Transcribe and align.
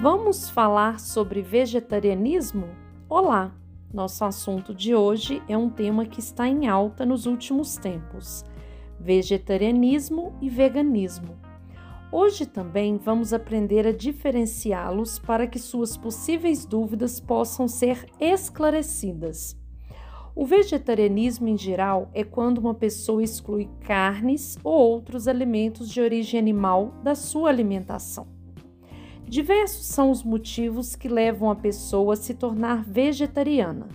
Vamos 0.00 0.48
falar 0.48 1.00
sobre 1.00 1.42
vegetarianismo? 1.42 2.68
Olá! 3.08 3.52
Nosso 3.92 4.24
assunto 4.24 4.72
de 4.72 4.94
hoje 4.94 5.42
é 5.48 5.58
um 5.58 5.68
tema 5.68 6.06
que 6.06 6.20
está 6.20 6.46
em 6.46 6.68
alta 6.68 7.04
nos 7.04 7.26
últimos 7.26 7.76
tempos: 7.76 8.44
vegetarianismo 9.00 10.36
e 10.40 10.48
veganismo. 10.48 11.36
Hoje 12.12 12.46
também 12.46 12.96
vamos 12.96 13.32
aprender 13.32 13.88
a 13.88 13.92
diferenciá-los 13.92 15.18
para 15.18 15.48
que 15.48 15.58
suas 15.58 15.96
possíveis 15.96 16.64
dúvidas 16.64 17.18
possam 17.18 17.66
ser 17.66 18.06
esclarecidas. 18.20 19.60
O 20.32 20.46
vegetarianismo 20.46 21.48
em 21.48 21.58
geral 21.58 22.08
é 22.14 22.22
quando 22.22 22.58
uma 22.58 22.74
pessoa 22.74 23.20
exclui 23.20 23.68
carnes 23.80 24.56
ou 24.62 24.74
outros 24.74 25.26
alimentos 25.26 25.90
de 25.90 26.00
origem 26.00 26.38
animal 26.38 26.94
da 27.02 27.16
sua 27.16 27.48
alimentação. 27.48 28.37
Diversos 29.28 29.84
são 29.84 30.10
os 30.10 30.22
motivos 30.22 30.96
que 30.96 31.06
levam 31.06 31.50
a 31.50 31.54
pessoa 31.54 32.14
a 32.14 32.16
se 32.16 32.32
tornar 32.32 32.82
vegetariana. 32.82 33.86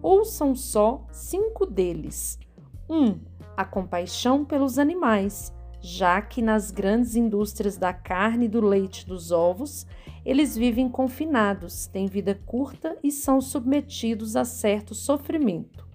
Ou 0.00 0.24
são 0.24 0.54
só 0.54 1.04
cinco 1.10 1.66
deles. 1.66 2.38
1. 2.88 2.96
Um, 2.96 3.20
a 3.56 3.64
compaixão 3.64 4.44
pelos 4.44 4.78
animais, 4.78 5.52
já 5.80 6.22
que 6.22 6.40
nas 6.40 6.70
grandes 6.70 7.16
indústrias 7.16 7.76
da 7.76 7.92
carne, 7.92 8.46
do 8.46 8.60
leite 8.60 9.00
e 9.00 9.06
dos 9.06 9.32
ovos, 9.32 9.84
eles 10.24 10.56
vivem 10.56 10.88
confinados, 10.88 11.88
têm 11.88 12.06
vida 12.06 12.40
curta 12.46 12.96
e 13.02 13.10
são 13.10 13.40
submetidos 13.40 14.36
a 14.36 14.44
certo 14.44 14.94
sofrimento. 14.94 15.88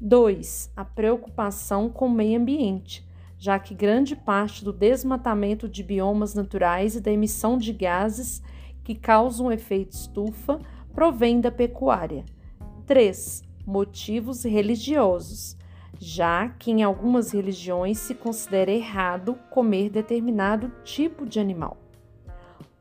2. 0.00 0.70
A 0.76 0.84
preocupação 0.84 1.88
com 1.88 2.06
o 2.06 2.10
meio 2.10 2.40
ambiente, 2.40 3.07
já 3.38 3.58
que 3.58 3.74
grande 3.74 4.16
parte 4.16 4.64
do 4.64 4.72
desmatamento 4.72 5.68
de 5.68 5.82
biomas 5.82 6.34
naturais 6.34 6.96
e 6.96 7.00
da 7.00 7.12
emissão 7.12 7.56
de 7.56 7.72
gases 7.72 8.42
que 8.82 8.96
causam 8.96 9.52
efeito 9.52 9.92
estufa 9.92 10.58
provém 10.92 11.40
da 11.40 11.50
pecuária. 11.50 12.24
3. 12.84 13.44
Motivos 13.64 14.44
religiosos, 14.44 15.56
já 16.00 16.48
que 16.48 16.72
em 16.72 16.82
algumas 16.82 17.30
religiões 17.30 17.98
se 17.98 18.14
considera 18.14 18.72
errado 18.72 19.38
comer 19.50 19.90
determinado 19.90 20.72
tipo 20.82 21.24
de 21.24 21.38
animal. 21.38 21.76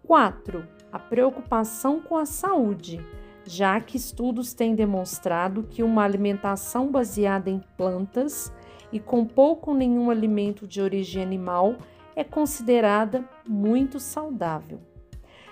4. 0.03 0.67
A 0.91 0.97
preocupação 0.97 1.99
com 1.99 2.15
a 2.15 2.25
saúde, 2.25 3.05
já 3.45 3.79
que 3.79 3.97
estudos 3.97 4.53
têm 4.53 4.73
demonstrado 4.73 5.63
que 5.63 5.83
uma 5.83 6.03
alimentação 6.03 6.89
baseada 6.89 7.49
em 7.49 7.61
plantas 7.77 8.51
e 8.91 8.99
com 8.99 9.25
pouco 9.25 9.71
ou 9.71 9.77
nenhum 9.77 10.09
alimento 10.09 10.67
de 10.67 10.81
origem 10.81 11.21
animal 11.21 11.77
é 12.15 12.23
considerada 12.23 13.27
muito 13.47 13.99
saudável. 13.99 14.79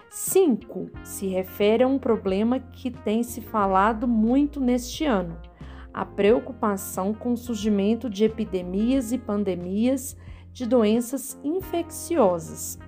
5. 0.09 0.89
Se 1.03 1.28
refere 1.28 1.83
a 1.83 1.88
um 1.88 2.00
problema 2.00 2.59
que 2.59 2.89
tem 2.89 3.22
se 3.22 3.41
falado 3.41 4.08
muito 4.08 4.59
neste 4.59 5.06
ano: 5.06 5.38
a 5.94 6.06
preocupação 6.06 7.13
com 7.13 7.33
o 7.33 7.38
surgimento 7.38 8.09
de 8.09 8.23
epidemias 8.23 9.11
e 9.11 9.17
pandemias 9.17 10.16
de 10.53 10.66
doenças 10.66 11.38
infecciosas, 11.44 12.80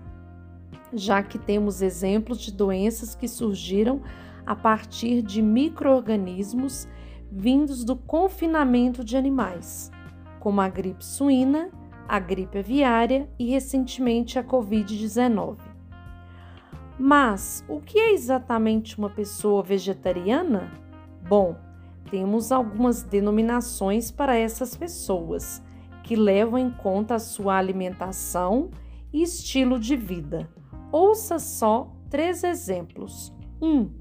já 0.93 1.21
que 1.21 1.37
temos 1.37 1.81
exemplos 1.81 2.39
de 2.39 2.51
doenças 2.51 3.13
que 3.13 3.27
surgiram 3.27 4.01
a 4.45 4.55
partir 4.55 5.21
de 5.21 5.41
microorganismos 5.41 6.87
vindos 7.29 7.83
do 7.83 7.97
confinamento 7.97 9.03
de 9.03 9.17
animais 9.17 9.91
como 10.39 10.61
a 10.61 10.69
gripe 10.69 11.03
suína, 11.03 11.69
a 12.07 12.19
gripe 12.19 12.59
aviária 12.59 13.29
e 13.37 13.49
recentemente 13.49 14.39
a 14.39 14.43
Covid-19. 14.43 15.57
Mas 16.99 17.63
o 17.67 17.79
que 17.79 17.99
é 17.99 18.13
exatamente 18.13 18.97
uma 18.97 19.09
pessoa 19.09 19.61
vegetariana? 19.61 20.71
Bom, 21.27 21.55
temos 22.09 22.51
algumas 22.51 23.03
denominações 23.03 24.09
para 24.09 24.35
essas 24.35 24.75
pessoas 24.75 25.61
que 26.03 26.15
levam 26.15 26.57
em 26.57 26.71
conta 26.71 27.15
a 27.15 27.19
sua 27.19 27.57
alimentação 27.57 28.71
e 29.11 29.21
estilo 29.21 29.79
de 29.79 29.95
vida. 29.95 30.49
Ouça 30.91 31.37
só 31.37 31.93
três 32.09 32.43
exemplos. 32.43 33.33
1. 33.61 33.67
Um, 33.67 33.91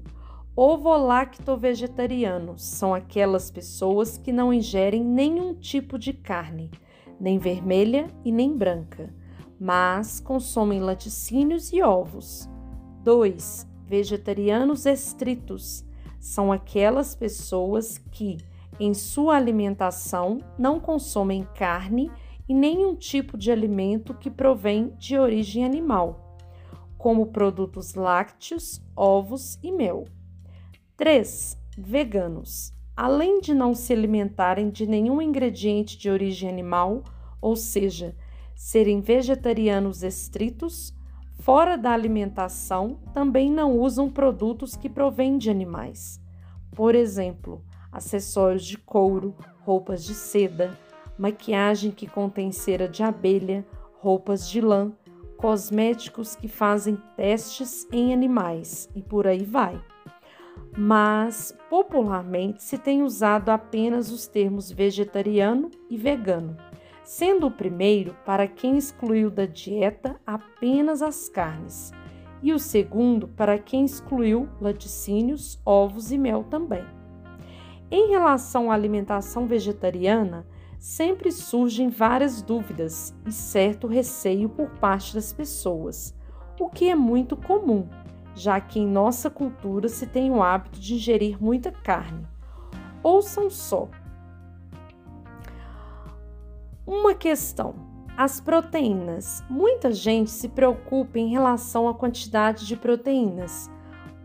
Ovo-lacto-vegetarianos 0.59 2.63
são 2.63 2.91
aquelas 2.91 3.51
pessoas 3.51 4.17
que 4.17 4.31
não 4.31 4.51
ingerem 4.51 5.03
nenhum 5.03 5.53
tipo 5.53 5.99
de 5.99 6.11
carne, 6.11 6.71
nem 7.19 7.37
vermelha 7.37 8.09
e 8.25 8.31
nem 8.31 8.57
branca, 8.57 9.13
mas 9.59 10.19
consomem 10.19 10.79
laticínios 10.79 11.71
e 11.71 11.83
ovos. 11.83 12.49
2. 13.03 13.67
Vegetarianos 13.85 14.87
estritos 14.87 15.85
são 16.19 16.51
aquelas 16.51 17.13
pessoas 17.13 17.99
que, 17.99 18.37
em 18.79 18.95
sua 18.95 19.35
alimentação, 19.35 20.39
não 20.57 20.79
consomem 20.79 21.47
carne 21.53 22.11
e 22.49 22.53
nenhum 22.55 22.95
tipo 22.95 23.37
de 23.37 23.51
alimento 23.51 24.15
que 24.15 24.31
provém 24.31 24.91
de 24.97 25.19
origem 25.19 25.63
animal, 25.63 26.35
como 26.97 27.27
produtos 27.27 27.93
lácteos, 27.93 28.81
ovos 28.95 29.59
e 29.61 29.71
mel. 29.71 30.05
3. 30.97 31.55
Veganos. 31.77 32.73
Além 32.95 33.39
de 33.39 33.53
não 33.53 33.75
se 33.75 33.93
alimentarem 33.93 34.71
de 34.71 34.87
nenhum 34.87 35.21
ingrediente 35.21 35.95
de 35.95 36.09
origem 36.09 36.49
animal, 36.49 37.03
ou 37.39 37.55
seja, 37.55 38.15
serem 38.55 38.99
vegetarianos 38.99 40.01
estritos, 40.01 40.91
fora 41.39 41.77
da 41.77 41.91
alimentação 41.91 42.99
também 43.13 43.51
não 43.51 43.77
usam 43.77 44.09
produtos 44.09 44.75
que 44.75 44.89
provêm 44.89 45.37
de 45.37 45.51
animais. 45.51 46.19
Por 46.75 46.95
exemplo, 46.95 47.63
acessórios 47.91 48.65
de 48.65 48.75
couro, 48.75 49.35
roupas 49.59 50.03
de 50.03 50.15
seda, 50.15 50.75
maquiagem 51.15 51.91
que 51.91 52.07
contém 52.07 52.51
cera 52.51 52.87
de 52.87 53.03
abelha, 53.03 53.63
roupas 53.99 54.49
de 54.49 54.61
lã, 54.61 54.91
cosméticos 55.37 56.35
que 56.35 56.47
fazem 56.47 56.97
testes 57.15 57.87
em 57.91 58.11
animais 58.11 58.89
e 58.95 59.03
por 59.03 59.27
aí 59.27 59.45
vai 59.45 59.79
mas 60.77 61.57
popularmente 61.71 62.61
se 62.61 62.77
tem 62.77 63.01
usado 63.01 63.49
apenas 63.49 64.11
os 64.11 64.27
termos 64.27 64.71
vegetariano 64.71 65.71
e 65.89 65.97
vegano, 65.97 66.55
sendo 67.03 67.47
o 67.47 67.51
primeiro 67.51 68.15
para 68.23 68.47
quem 68.47 68.77
excluiu 68.77 69.31
da 69.31 69.47
dieta 69.47 70.21
apenas 70.23 71.01
as 71.01 71.27
carnes, 71.27 71.91
e 72.43 72.53
o 72.53 72.59
segundo 72.59 73.27
para 73.27 73.57
quem 73.57 73.85
excluiu 73.85 74.47
laticínios, 74.61 75.59
ovos 75.65 76.11
e 76.11 76.17
mel 76.17 76.43
também. 76.43 76.85
Em 77.89 78.09
relação 78.11 78.69
à 78.69 78.75
alimentação 78.75 79.47
vegetariana, 79.47 80.45
sempre 80.77 81.31
surgem 81.31 81.89
várias 81.89 82.43
dúvidas 82.43 83.15
e 83.25 83.31
certo 83.31 83.87
receio 83.87 84.47
por 84.47 84.69
parte 84.71 85.15
das 85.15 85.33
pessoas, 85.33 86.15
o 86.59 86.69
que 86.69 86.87
é 86.87 86.95
muito 86.95 87.35
comum 87.35 87.87
já 88.37 88.61
que 88.61 88.79
em 88.79 88.87
nossa 88.87 89.31
cultura 89.31 89.89
se 89.89 90.05
tem 90.05 90.29
o 90.29 90.43
hábito 90.43 90.79
de 90.79 90.93
ingerir 90.93 91.41
muita 91.41 91.71
carne. 91.71 92.25
Ouçam 93.01 93.49
só. 93.49 93.89
Uma 96.85 97.15
questão: 97.15 97.73
as 98.15 98.39
proteínas. 98.39 99.43
Muita 99.49 99.91
gente 99.91 100.29
se 100.29 100.47
preocupa 100.47 101.17
em 101.17 101.29
relação 101.29 101.89
à 101.89 101.93
quantidade 101.95 102.67
de 102.67 102.77
proteínas, 102.77 103.69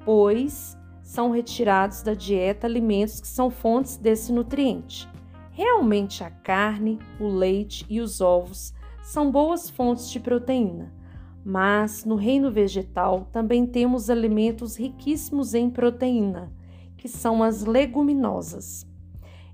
pois 0.04 0.76
são 1.02 1.30
retirados 1.30 2.02
da 2.02 2.12
dieta 2.12 2.66
alimentos 2.66 3.20
que 3.20 3.28
são 3.28 3.50
fontes 3.50 3.96
desse 3.96 4.30
nutriente. 4.30 5.08
Realmente 5.50 6.22
a 6.22 6.30
carne, 6.30 6.98
o 7.18 7.28
leite 7.28 7.84
e 7.88 8.00
os 8.00 8.20
ovos 8.20 8.74
são 9.02 9.30
boas 9.30 9.68
fontes 9.68 10.10
de 10.10 10.20
proteína 10.20 11.01
mas 11.44 12.04
no 12.04 12.14
reino 12.14 12.50
vegetal 12.50 13.28
também 13.32 13.66
temos 13.66 14.08
alimentos 14.08 14.76
riquíssimos 14.76 15.54
em 15.54 15.68
proteína, 15.68 16.52
que 16.96 17.08
são 17.08 17.42
as 17.42 17.64
leguminosas. 17.64 18.86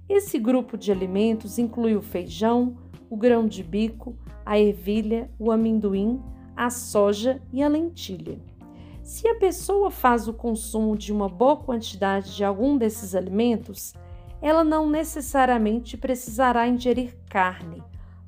Esse 0.09 0.39
grupo 0.39 0.77
de 0.77 0.93
alimentos 0.93 1.59
inclui 1.59 1.97
o 1.97 2.03
feijão, 2.03 2.77
o 3.09 3.17
grão 3.17 3.47
de 3.47 3.63
bico, 3.63 4.17
a 4.45 4.59
ervilha, 4.59 5.31
o 5.39 5.51
amendoim, 5.51 6.21
a 6.55 6.71
soja 6.71 7.41
e 7.53 7.63
a 7.63 7.69
lentilha. 7.69 8.39
Se 9.03 9.27
a 9.27 9.35
pessoa 9.37 9.91
faz 9.91 10.29
o 10.29 10.35
consumo 10.35 10.97
de 10.97 11.13
uma 11.13 11.29
boa 11.29 11.57
quantidade 11.57 12.37
de 12.37 12.45
algum 12.45 12.77
desses 12.77 13.15
alimentos, 13.15 13.95
ela 14.43 14.63
não 14.63 14.89
necessariamente 14.89 15.97
precisará 15.97 16.69
ingerir 16.69 17.17
carne, 17.29 17.83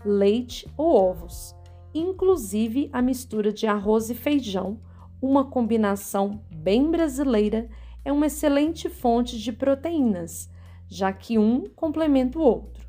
leite 0.05 0.67
ou 0.77 0.95
ovos 0.95 1.55
inclusive 1.95 2.89
a 2.93 3.03
mistura 3.03 3.53
de 3.53 3.67
arroz 3.67 4.11
e 4.11 4.15
feijão, 4.15 4.81
uma 5.21 5.45
combinação 5.45 6.43
bem 6.51 6.91
brasileira, 6.91 7.69
é 8.05 8.13
uma 8.13 8.27
excelente 8.27 8.89
fonte 8.89 9.39
de 9.39 9.53
proteínas, 9.53 10.49
já 10.89 11.13
que 11.13 11.39
um 11.39 11.65
complementa 11.77 12.39
o 12.39 12.43
outro. 12.43 12.87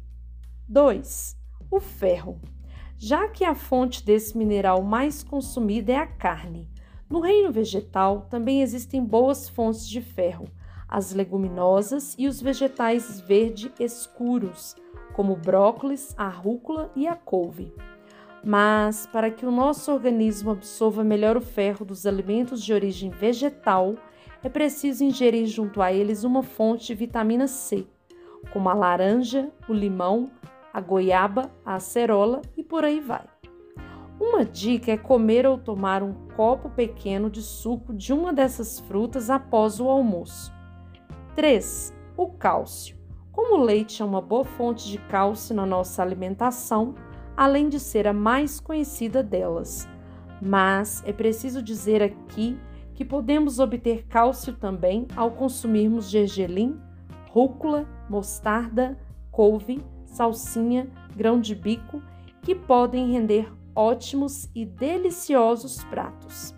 2. 0.68 1.38
O 1.70 1.80
ferro. 1.80 2.40
Já 2.98 3.28
que 3.28 3.44
a 3.44 3.56
fonte 3.56 4.06
desse 4.06 4.38
mineral 4.38 4.82
mais 4.84 5.24
consumida 5.24 5.92
é 5.92 5.98
a 5.98 6.08
carne, 6.08 6.70
No 7.12 7.20
reino 7.20 7.52
vegetal 7.52 8.22
também 8.30 8.62
existem 8.62 9.04
boas 9.04 9.50
fontes 9.50 9.86
de 9.86 10.00
ferro, 10.00 10.48
as 10.88 11.12
leguminosas 11.12 12.16
e 12.18 12.26
os 12.26 12.42
vegetais 12.42 13.20
verde 13.20 13.70
escuros, 13.78 14.78
como 15.14 15.36
brócolis, 15.36 16.16
a 16.18 16.30
rúcula 16.30 16.90
e 16.96 17.06
a 17.06 17.14
couve. 17.14 17.74
Mas, 18.44 19.06
para 19.06 19.30
que 19.30 19.46
o 19.46 19.52
nosso 19.52 19.92
organismo 19.92 20.52
absorva 20.52 21.04
melhor 21.04 21.38
o 21.38 21.42
ferro 21.42 21.86
dos 21.86 22.06
alimentos 22.06 22.64
de 22.64 22.74
origem 22.74 23.10
vegetal, 23.10 23.96
é 24.44 24.50
preciso 24.50 25.04
ingerir 25.04 25.46
junto 25.46 25.82
a 25.82 25.94
eles 25.94 26.24
uma 26.24 26.42
fonte 26.42 26.88
de 26.88 26.96
vitamina 26.96 27.48
C, 27.48 27.86
como 28.52 28.70
a 28.70 28.74
laranja, 28.74 29.52
o 29.70 29.74
limão, 29.74 30.32
a 30.74 30.82
goiaba, 30.82 31.52
a 31.64 31.76
acerola 31.76 32.42
e 32.58 32.64
por 32.64 32.84
aí 32.84 33.00
vai. 33.00 33.26
Uma 34.20 34.46
dica 34.46 34.92
é 34.92 34.98
comer 34.98 35.46
ou 35.46 35.58
tomar 35.58 36.02
um 36.02 36.14
copo 36.36 36.70
pequeno 36.70 37.30
de 37.30 37.42
suco 37.42 37.94
de 37.94 38.14
uma 38.14 38.32
dessas 38.32 38.80
frutas 38.80 39.30
após 39.30 39.80
o 39.80 39.88
almoço. 39.88 40.54
3. 41.36 41.94
O 42.18 42.28
cálcio. 42.28 42.96
Como 43.32 43.56
o 43.56 43.64
leite 43.64 44.02
é 44.02 44.06
uma 44.06 44.22
boa 44.22 44.44
fonte 44.44 44.88
de 44.90 44.98
cálcio 44.98 45.56
na 45.56 45.66
nossa 45.66 46.02
alimentação, 46.04 46.94
além 47.42 47.70
de 47.70 47.80
ser 47.80 48.08
a 48.08 48.14
mais 48.14 48.60
conhecida 48.60 49.24
delas. 49.24 49.90
Mas 50.40 51.02
é 51.08 51.12
preciso 51.12 51.60
dizer 51.60 52.04
aqui 52.04 52.56
que 52.94 53.04
podemos 53.04 53.58
obter 53.58 54.06
cálcio 54.06 54.54
também 54.54 55.08
ao 55.16 55.32
consumirmos 55.32 56.08
gergelim, 56.08 56.80
rúcula, 57.32 57.88
mostarda, 58.08 58.96
couve, 59.32 59.84
salsinha, 60.06 60.88
grão 61.16 61.42
de 61.42 61.56
bico, 61.56 62.00
que 62.44 62.54
podem 62.54 63.12
render 63.12 63.52
ótimos 63.74 64.48
e 64.54 64.64
deliciosos 64.64 65.84
pratos. 65.86 66.54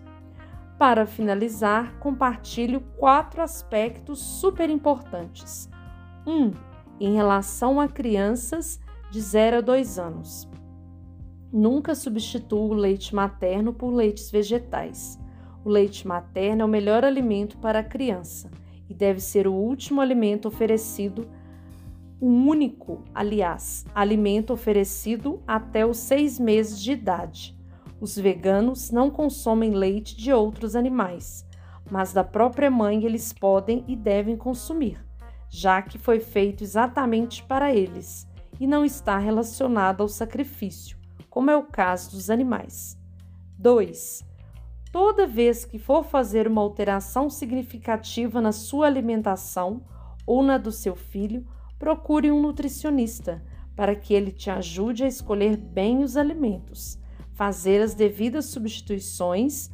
Para 0.78 1.06
finalizar, 1.06 1.98
compartilho 1.98 2.82
quatro 2.98 3.40
aspectos 3.40 4.18
super 4.18 4.68
importantes. 4.68 5.66
1. 6.26 6.30
Um, 6.30 6.52
em 7.00 7.14
relação 7.14 7.80
a 7.80 7.88
crianças 7.88 8.78
de 9.10 9.18
0 9.18 9.56
a 9.56 9.60
2 9.62 9.98
anos. 9.98 10.53
Nunca 11.56 11.94
substitua 11.94 12.58
o 12.58 12.74
leite 12.74 13.14
materno 13.14 13.72
por 13.72 13.94
leites 13.94 14.28
vegetais. 14.28 15.16
O 15.64 15.68
leite 15.68 16.04
materno 16.04 16.62
é 16.62 16.64
o 16.64 16.68
melhor 16.68 17.04
alimento 17.04 17.58
para 17.58 17.78
a 17.78 17.84
criança 17.84 18.50
e 18.90 18.92
deve 18.92 19.20
ser 19.20 19.46
o 19.46 19.54
último 19.54 20.00
alimento 20.00 20.48
oferecido 20.48 21.28
o 22.20 22.26
único, 22.26 23.04
aliás, 23.14 23.86
alimento 23.94 24.52
oferecido 24.52 25.40
até 25.46 25.86
os 25.86 25.98
seis 25.98 26.40
meses 26.40 26.82
de 26.82 26.90
idade. 26.90 27.56
Os 28.00 28.16
veganos 28.16 28.90
não 28.90 29.08
consomem 29.08 29.70
leite 29.70 30.16
de 30.16 30.32
outros 30.32 30.74
animais, 30.74 31.46
mas 31.88 32.12
da 32.12 32.24
própria 32.24 32.68
mãe 32.68 33.04
eles 33.04 33.32
podem 33.32 33.84
e 33.86 33.94
devem 33.94 34.36
consumir, 34.36 34.98
já 35.48 35.80
que 35.80 35.98
foi 35.98 36.18
feito 36.18 36.64
exatamente 36.64 37.44
para 37.44 37.72
eles 37.72 38.26
e 38.58 38.66
não 38.66 38.84
está 38.84 39.18
relacionado 39.18 40.00
ao 40.00 40.08
sacrifício, 40.08 41.03
como 41.34 41.50
é 41.50 41.56
o 41.56 41.64
caso 41.64 42.12
dos 42.12 42.30
animais. 42.30 42.96
2. 43.58 44.24
Toda 44.92 45.26
vez 45.26 45.64
que 45.64 45.80
for 45.80 46.04
fazer 46.04 46.46
uma 46.46 46.60
alteração 46.60 47.28
significativa 47.28 48.40
na 48.40 48.52
sua 48.52 48.86
alimentação 48.86 49.82
ou 50.24 50.44
na 50.44 50.58
do 50.58 50.70
seu 50.70 50.94
filho, 50.94 51.44
procure 51.76 52.30
um 52.30 52.40
nutricionista 52.40 53.44
para 53.74 53.96
que 53.96 54.14
ele 54.14 54.30
te 54.30 54.48
ajude 54.48 55.02
a 55.02 55.08
escolher 55.08 55.56
bem 55.56 56.04
os 56.04 56.16
alimentos, 56.16 57.00
fazer 57.32 57.82
as 57.82 57.94
devidas 57.94 58.44
substituições, 58.44 59.72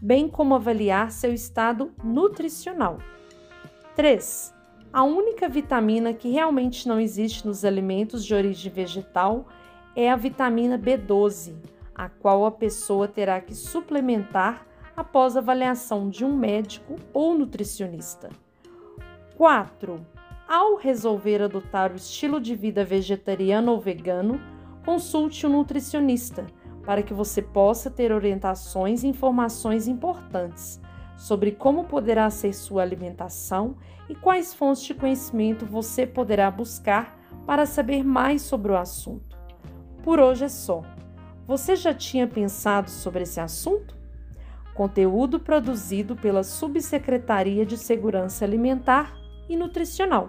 bem 0.00 0.26
como 0.26 0.54
avaliar 0.54 1.12
seu 1.12 1.34
estado 1.34 1.92
nutricional. 2.02 2.96
3. 3.94 4.54
A 4.90 5.02
única 5.02 5.46
vitamina 5.46 6.14
que 6.14 6.30
realmente 6.30 6.88
não 6.88 6.98
existe 6.98 7.46
nos 7.46 7.66
alimentos 7.66 8.24
de 8.24 8.34
origem 8.34 8.72
vegetal 8.72 9.46
é 9.94 10.10
a 10.10 10.16
vitamina 10.16 10.78
B12, 10.78 11.54
a 11.94 12.08
qual 12.08 12.46
a 12.46 12.50
pessoa 12.50 13.06
terá 13.06 13.40
que 13.40 13.54
suplementar 13.54 14.66
após 14.96 15.36
avaliação 15.36 16.08
de 16.08 16.24
um 16.24 16.36
médico 16.36 16.96
ou 17.12 17.36
nutricionista. 17.36 18.30
4. 19.36 20.06
Ao 20.48 20.76
resolver 20.76 21.42
adotar 21.42 21.92
o 21.92 21.96
estilo 21.96 22.40
de 22.40 22.54
vida 22.54 22.84
vegetariano 22.84 23.72
ou 23.72 23.80
vegano, 23.80 24.40
consulte 24.84 25.46
um 25.46 25.50
nutricionista 25.50 26.46
para 26.84 27.02
que 27.02 27.14
você 27.14 27.40
possa 27.40 27.90
ter 27.90 28.12
orientações 28.12 29.02
e 29.02 29.08
informações 29.08 29.86
importantes 29.86 30.80
sobre 31.16 31.52
como 31.52 31.84
poderá 31.84 32.28
ser 32.30 32.52
sua 32.52 32.82
alimentação 32.82 33.76
e 34.08 34.14
quais 34.14 34.52
fontes 34.52 34.82
de 34.82 34.94
conhecimento 34.94 35.64
você 35.64 36.06
poderá 36.06 36.50
buscar 36.50 37.16
para 37.46 37.64
saber 37.64 38.02
mais 38.04 38.42
sobre 38.42 38.72
o 38.72 38.76
assunto. 38.76 39.31
Por 40.02 40.18
hoje 40.18 40.44
é 40.44 40.48
só. 40.48 40.82
Você 41.46 41.76
já 41.76 41.94
tinha 41.94 42.26
pensado 42.26 42.90
sobre 42.90 43.22
esse 43.22 43.38
assunto? 43.38 43.96
Conteúdo 44.74 45.38
produzido 45.38 46.16
pela 46.16 46.42
Subsecretaria 46.42 47.64
de 47.64 47.76
Segurança 47.76 48.44
Alimentar 48.44 49.14
e 49.48 49.56
Nutricional. 49.56 50.28